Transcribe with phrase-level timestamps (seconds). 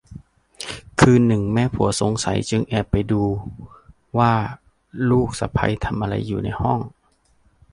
[0.99, 3.23] คืนหนึ่งแม่ผัวสงสัยจึงไปแอบดู
[4.17, 4.31] ว่า
[5.09, 6.79] ลูกสะใภ้ทำอะไรอยู่ในห้อง